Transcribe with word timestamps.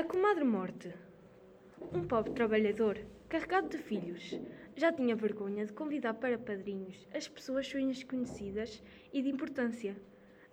A 0.00 0.04
comadre 0.04 0.44
morte. 0.44 0.94
Um 1.92 2.06
pobre 2.06 2.32
trabalhador, 2.32 2.98
carregado 3.28 3.68
de 3.68 3.76
filhos, 3.76 4.40
já 4.74 4.90
tinha 4.90 5.14
vergonha 5.14 5.66
de 5.66 5.74
convidar 5.74 6.14
para 6.14 6.38
padrinhos 6.38 7.06
as 7.12 7.28
pessoas 7.28 7.68
suas 7.68 8.02
conhecidas 8.02 8.82
e 9.12 9.20
de 9.20 9.28
importância. 9.28 9.94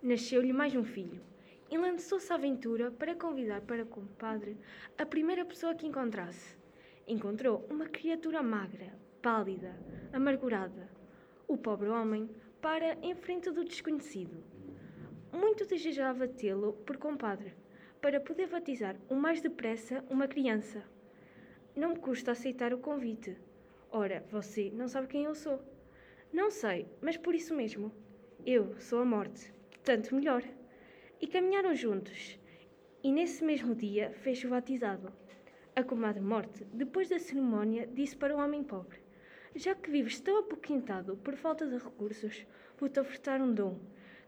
Nasceu-lhe 0.02 0.52
mais 0.52 0.76
um 0.76 0.84
filho 0.84 1.22
e 1.70 1.78
lançou-se 1.78 2.30
à 2.30 2.36
aventura 2.36 2.90
para 2.90 3.14
convidar 3.14 3.62
para 3.62 3.86
compadre 3.86 4.54
a 4.98 5.06
primeira 5.06 5.46
pessoa 5.46 5.74
que 5.74 5.86
encontrasse. 5.86 6.54
Encontrou 7.06 7.66
uma 7.70 7.86
criatura 7.86 8.42
magra, 8.42 8.92
pálida, 9.22 9.74
amargurada. 10.12 10.90
O 11.46 11.56
pobre 11.56 11.88
homem 11.88 12.28
para 12.60 12.98
em 13.00 13.14
frente 13.14 13.50
do 13.50 13.64
desconhecido. 13.64 14.44
Muito 15.32 15.64
desejava 15.64 16.28
tê-lo 16.28 16.74
por 16.84 16.98
compadre, 16.98 17.54
para 18.00 18.20
poder 18.20 18.46
batizar 18.48 18.96
o 19.08 19.14
mais 19.14 19.40
depressa 19.40 20.04
uma 20.08 20.28
criança. 20.28 20.84
Não 21.74 21.90
me 21.90 21.96
custa 21.98 22.32
aceitar 22.32 22.72
o 22.72 22.78
convite. 22.78 23.36
Ora, 23.90 24.24
você 24.30 24.70
não 24.72 24.88
sabe 24.88 25.08
quem 25.08 25.24
eu 25.24 25.34
sou. 25.34 25.60
Não 26.32 26.50
sei, 26.50 26.86
mas 27.00 27.16
por 27.16 27.34
isso 27.34 27.54
mesmo. 27.54 27.92
Eu 28.46 28.78
sou 28.80 29.00
a 29.00 29.04
morte. 29.04 29.52
Tanto 29.82 30.14
melhor. 30.14 30.44
E 31.20 31.26
caminharam 31.26 31.74
juntos. 31.74 32.38
E 33.02 33.10
nesse 33.10 33.44
mesmo 33.44 33.74
dia 33.74 34.10
fez 34.22 34.44
o 34.44 34.48
batizado. 34.48 35.12
A 35.74 35.82
comadre 35.82 36.20
morte, 36.20 36.64
depois 36.72 37.08
da 37.08 37.18
cerimónia, 37.18 37.86
disse 37.86 38.16
para 38.16 38.34
o 38.34 38.40
homem 38.40 38.62
pobre: 38.62 38.98
Já 39.54 39.74
que 39.74 39.90
vives 39.90 40.20
tão 40.20 40.38
apoquentado 40.38 41.16
por 41.16 41.36
falta 41.36 41.66
de 41.66 41.76
recursos, 41.76 42.46
vou-te 42.76 42.98
ofertar 42.98 43.40
um 43.40 43.52
dom 43.52 43.78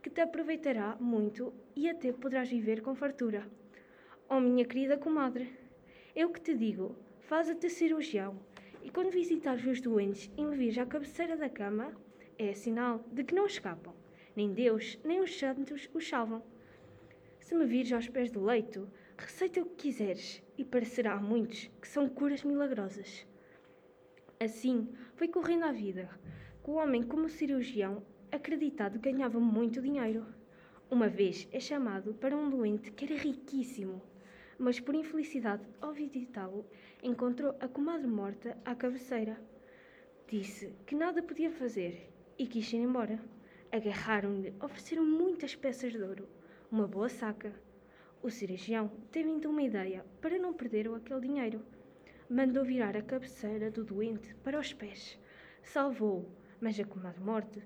que 0.02 0.10
te 0.10 0.20
aproveitará 0.20 0.96
muito 0.98 1.52
e 1.76 1.88
até 1.88 2.12
poderás 2.12 2.48
viver 2.48 2.80
com 2.80 2.94
fartura. 2.94 3.46
Oh, 4.28 4.40
minha 4.40 4.64
querida 4.64 4.96
comadre, 4.96 5.52
eu 6.16 6.30
que 6.30 6.40
te 6.40 6.54
digo, 6.54 6.96
faz-te 7.20 7.68
cirurgião, 7.68 8.38
e 8.82 8.90
quando 8.90 9.10
visitares 9.10 9.66
os 9.66 9.80
doentes 9.80 10.30
e 10.36 10.44
me 10.44 10.56
vires 10.56 10.78
à 10.78 10.86
cabeceira 10.86 11.36
da 11.36 11.50
cama, 11.50 11.92
é 12.38 12.54
sinal 12.54 13.04
de 13.12 13.24
que 13.24 13.34
não 13.34 13.46
escapam, 13.46 13.94
nem 14.34 14.52
Deus, 14.54 14.98
nem 15.04 15.20
os 15.20 15.38
santos 15.38 15.90
os 15.92 16.08
salvam. 16.08 16.42
Se 17.38 17.54
me 17.54 17.66
vires 17.66 17.92
aos 17.92 18.08
pés 18.08 18.30
do 18.30 18.42
leito, 18.42 18.88
receita 19.18 19.60
o 19.60 19.66
que 19.66 19.88
quiseres, 19.88 20.42
e 20.56 20.64
parecerá 20.64 21.14
a 21.14 21.20
muitos 21.20 21.70
que 21.80 21.88
são 21.88 22.08
curas 22.08 22.42
milagrosas. 22.42 23.26
Assim 24.38 24.88
foi 25.14 25.28
correndo 25.28 25.64
a 25.64 25.72
vida, 25.72 26.08
que 26.64 26.70
o 26.70 26.74
homem, 26.74 27.02
como 27.02 27.28
cirurgião, 27.28 28.02
acreditado 28.32 28.98
ganhava 28.98 29.38
muito 29.40 29.82
dinheiro. 29.82 30.26
Uma 30.90 31.08
vez 31.08 31.48
é 31.52 31.60
chamado 31.60 32.14
para 32.14 32.36
um 32.36 32.50
doente 32.50 32.90
que 32.90 33.04
era 33.04 33.14
riquíssimo, 33.14 34.02
mas 34.58 34.78
por 34.78 34.94
infelicidade, 34.94 35.62
ao 35.80 35.92
visitá-lo, 35.92 36.66
encontrou 37.02 37.54
a 37.60 37.68
comadre 37.68 38.06
morta 38.06 38.58
à 38.64 38.74
cabeceira. 38.74 39.40
Disse 40.28 40.74
que 40.86 40.94
nada 40.94 41.22
podia 41.22 41.50
fazer 41.50 42.10
e 42.38 42.46
quis 42.46 42.72
ir 42.72 42.78
embora. 42.78 43.20
Agarraram-lhe, 43.72 44.54
ofereceram 44.60 45.06
muitas 45.06 45.54
peças 45.54 45.92
de 45.92 46.02
ouro, 46.02 46.28
uma 46.70 46.86
boa 46.86 47.08
saca. 47.08 47.54
O 48.22 48.30
cirurgião 48.30 48.90
teve 49.10 49.30
então 49.30 49.50
uma 49.50 49.62
ideia 49.62 50.04
para 50.20 50.38
não 50.38 50.52
perder 50.52 50.88
aquele 50.88 51.20
dinheiro. 51.20 51.62
Mandou 52.28 52.64
virar 52.64 52.96
a 52.96 53.02
cabeceira 53.02 53.70
do 53.70 53.84
doente 53.84 54.34
para 54.44 54.58
os 54.58 54.72
pés. 54.72 55.18
Salvou-o, 55.62 56.30
mas 56.60 56.78
a 56.78 56.84
comadre 56.84 57.22
morte 57.22 57.62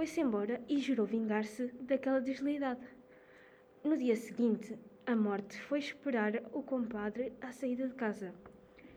foi-se 0.00 0.18
embora 0.18 0.62
e 0.66 0.78
jurou 0.78 1.04
vingar-se 1.04 1.66
daquela 1.82 2.22
deslealdade. 2.22 2.86
No 3.84 3.98
dia 3.98 4.16
seguinte, 4.16 4.78
a 5.04 5.14
morte 5.14 5.60
foi 5.60 5.78
esperar 5.78 6.40
o 6.54 6.62
compadre 6.62 7.34
à 7.38 7.52
saída 7.52 7.86
de 7.86 7.92
casa. 7.92 8.32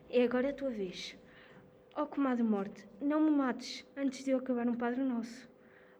É 0.08 0.24
agora 0.24 0.48
a 0.48 0.52
tua 0.54 0.70
vez. 0.70 1.14
Oh, 1.94 2.06
comadre 2.06 2.42
morte, 2.42 2.88
não 3.02 3.20
me 3.20 3.30
mates 3.30 3.86
antes 3.94 4.24
de 4.24 4.30
eu 4.30 4.38
acabar 4.38 4.66
um 4.66 4.74
Padre 4.74 5.02
Nosso. 5.02 5.46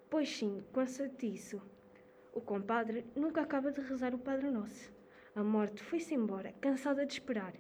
Pois 0.09 0.31
sim, 0.35 0.65
consta-te 0.73 1.35
isso. 1.35 1.61
O 2.33 2.41
compadre 2.41 3.05
nunca 3.15 3.43
acaba 3.43 3.71
de 3.71 3.83
rezar 3.83 4.15
o 4.15 4.19
Padre 4.19 4.51
Nosso. 4.51 4.91
A 5.35 5.45
morte 5.45 5.83
foi-se 5.83 6.15
embora, 6.15 6.55
cansada 6.63 7.05
de 7.05 7.13
esperar. 7.13 7.53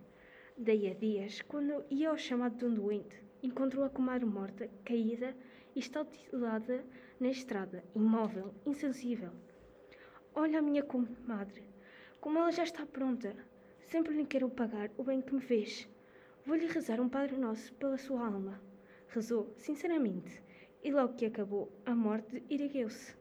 Daí 0.56 0.90
a 0.90 0.94
dias, 0.94 1.42
quando 1.42 1.84
ia 1.90 2.08
ao 2.08 2.16
chamado 2.16 2.56
de 2.56 2.64
um 2.64 2.72
doente, 2.72 3.22
encontrou 3.46 3.84
a 3.84 3.90
comadre 3.90 4.24
morta, 4.24 4.70
caída 4.84 5.36
e 5.76 5.78
estaltilada 5.78 6.84
na 7.20 7.28
estrada, 7.28 7.84
imóvel, 7.94 8.54
insensível. 8.64 9.30
Olha 10.34 10.58
a 10.58 10.62
minha 10.62 10.82
comadre, 10.82 11.62
como 12.20 12.38
ela 12.38 12.50
já 12.50 12.64
está 12.64 12.86
pronta. 12.86 13.36
Sempre 13.82 14.14
lhe 14.14 14.24
quero 14.24 14.48
pagar 14.48 14.90
o 14.96 15.04
bem 15.04 15.20
que 15.20 15.34
me 15.34 15.40
fez. 15.40 15.86
Vou-lhe 16.46 16.66
rezar 16.66 17.00
um 17.00 17.08
Padre 17.08 17.36
Nosso 17.36 17.72
pela 17.74 17.98
sua 17.98 18.26
alma. 18.26 18.60
Rezou, 19.08 19.54
sinceramente, 19.58 20.42
e 20.82 20.90
logo 20.90 21.14
que 21.14 21.26
acabou, 21.26 21.70
a 21.84 21.94
morte 21.94 22.42
ergueu-se. 22.48 23.14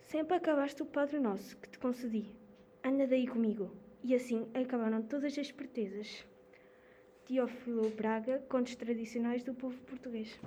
Sempre 0.00 0.36
acabaste 0.36 0.82
o 0.82 0.86
Padre 0.86 1.20
Nosso 1.20 1.56
que 1.56 1.68
te 1.68 1.78
concedi. 1.78 2.30
Anda 2.84 3.06
daí 3.06 3.26
comigo. 3.26 3.70
E 4.02 4.14
assim 4.14 4.48
acabaram 4.54 5.02
todas 5.02 5.32
as 5.32 5.46
espertezas. 5.46 6.27
Teófilo 7.28 7.90
Braga, 7.90 8.38
Contos 8.48 8.74
Tradicionais 8.74 9.44
do 9.44 9.52
Povo 9.52 9.76
Português. 9.80 10.40